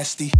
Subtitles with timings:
[0.00, 0.39] nasty.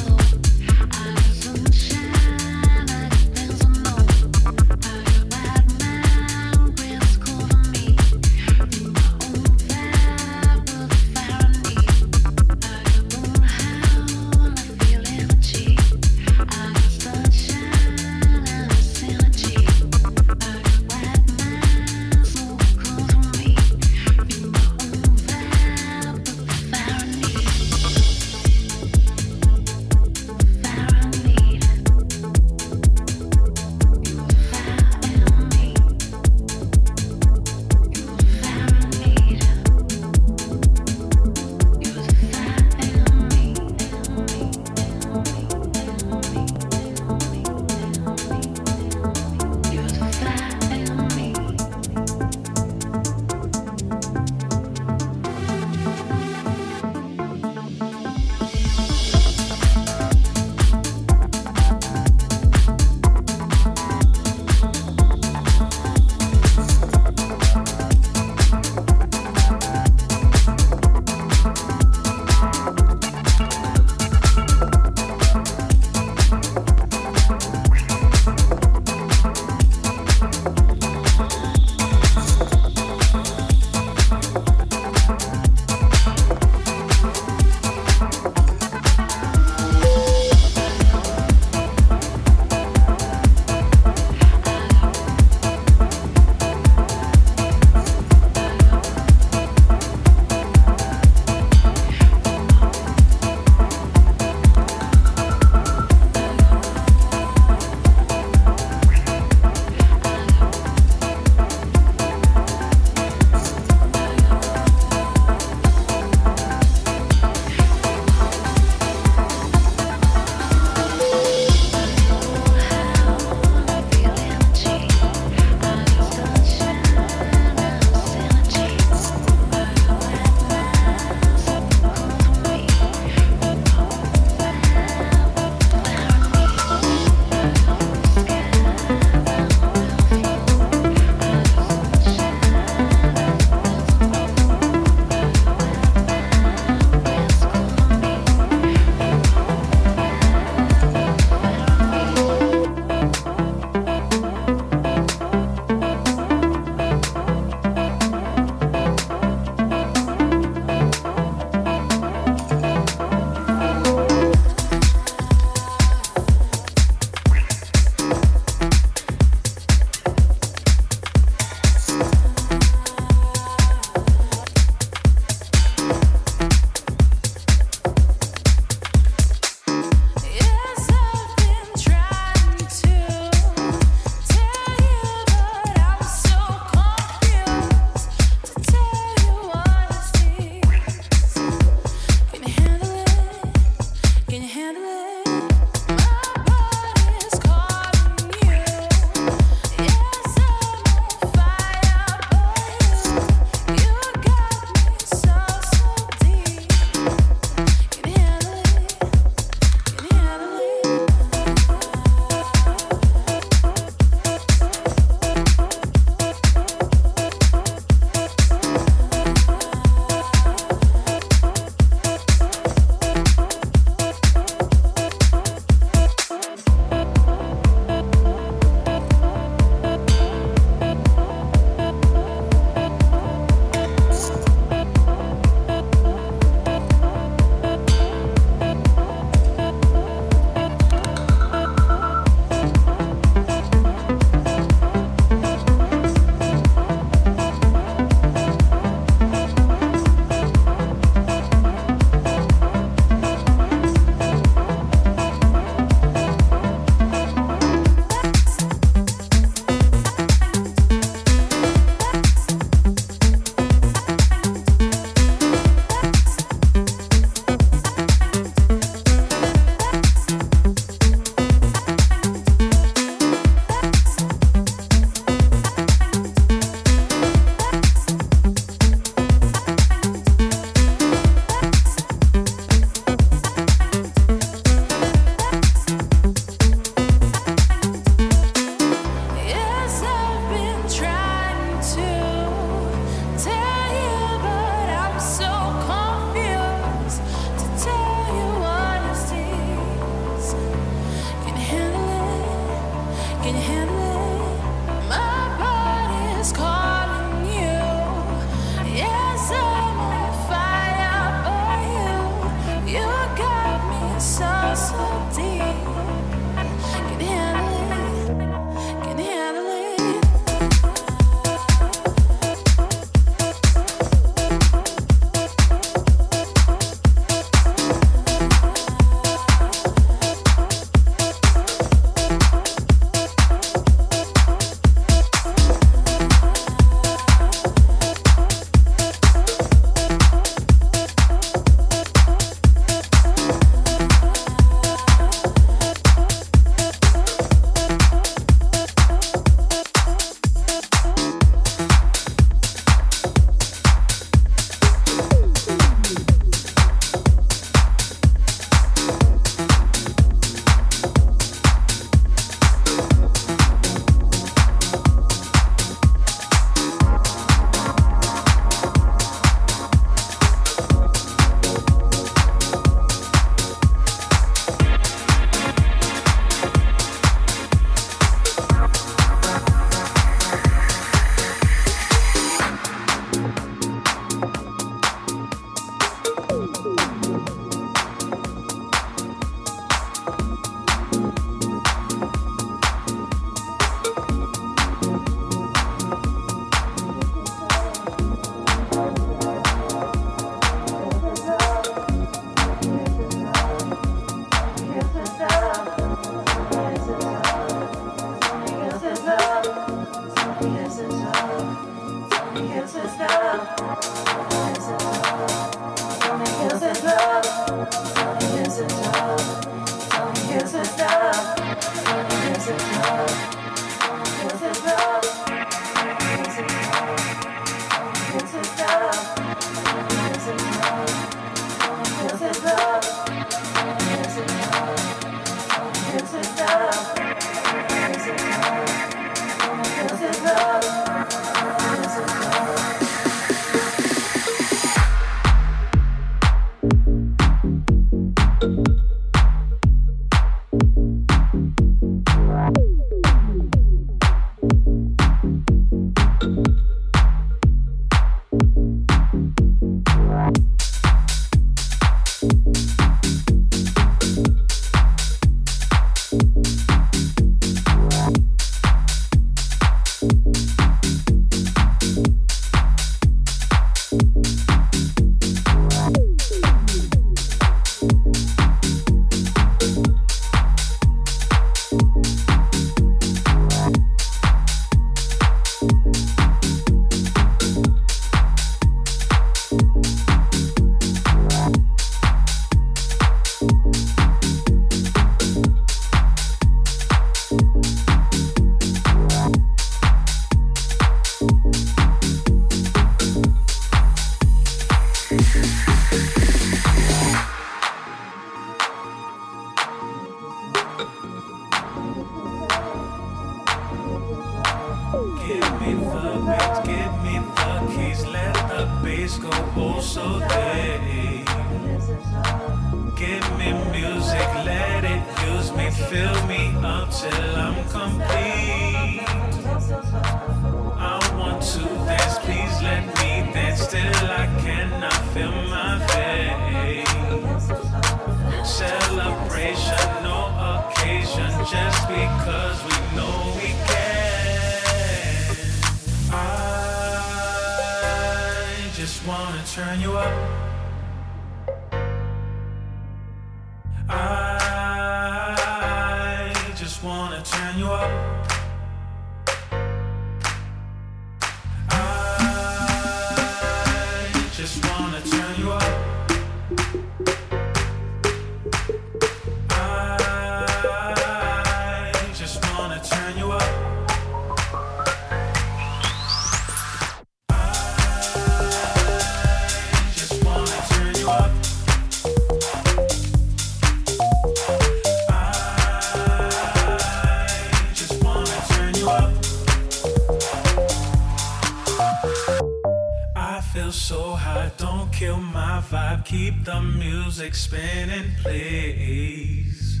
[597.54, 600.00] Spinning, please.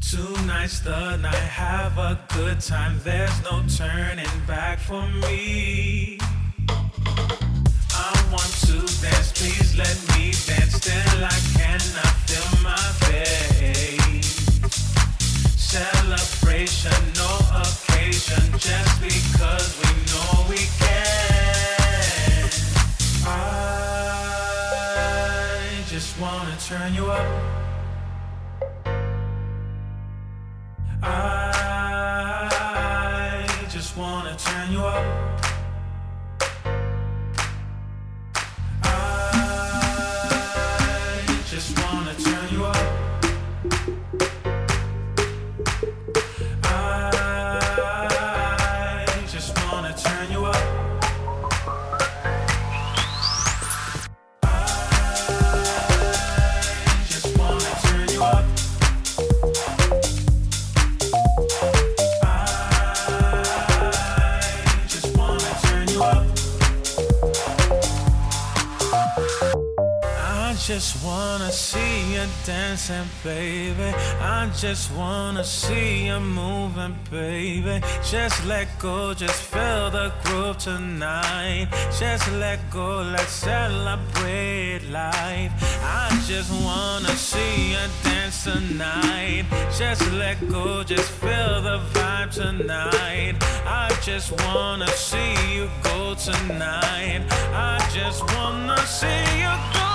[0.00, 2.98] Tonight's the night, have a good time.
[3.04, 5.99] There's no turning back for me.
[72.90, 73.94] dancing, baby.
[74.20, 77.80] I just wanna see you moving, baby.
[78.02, 81.68] Just let go, just feel the groove tonight.
[81.98, 85.52] Just let go, let's celebrate life.
[85.82, 89.44] I just wanna see you dance tonight.
[89.76, 93.36] Just let go, just feel the vibe tonight.
[93.66, 97.22] I just wanna see you go tonight.
[97.52, 99.89] I just wanna see you go.